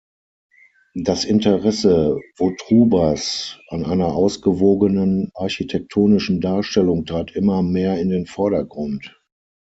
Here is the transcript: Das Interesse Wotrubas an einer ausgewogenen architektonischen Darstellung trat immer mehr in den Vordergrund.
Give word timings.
Das 0.95 1.25
Interesse 1.25 2.17
Wotrubas 2.35 3.59
an 3.67 3.85
einer 3.85 4.07
ausgewogenen 4.15 5.29
architektonischen 5.35 6.41
Darstellung 6.41 7.05
trat 7.05 7.35
immer 7.35 7.61
mehr 7.61 7.99
in 7.99 8.09
den 8.09 8.25
Vordergrund. 8.25 9.15